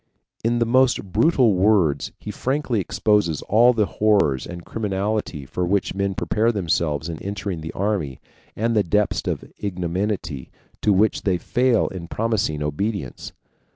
In 0.43 0.57
the 0.57 0.65
most 0.65 1.11
brutal 1.11 1.53
words 1.53 2.11
he 2.17 2.31
frankly 2.31 2.79
exposes 2.79 3.43
all 3.43 3.71
the 3.71 3.85
horrors 3.85 4.47
and 4.47 4.65
criminality 4.65 5.45
for 5.45 5.63
which 5.63 5.93
men 5.93 6.15
prepare 6.15 6.51
themselves 6.51 7.07
in 7.07 7.21
entering 7.21 7.61
the 7.61 7.71
army, 7.73 8.19
and 8.55 8.75
the 8.75 8.81
depths 8.81 9.27
of 9.27 9.45
ignominy 9.59 10.49
to 10.81 10.91
which 10.91 11.21
they 11.21 11.37
fall 11.37 11.87
in 11.89 12.07
promising 12.07 12.63
obedience. 12.63 13.31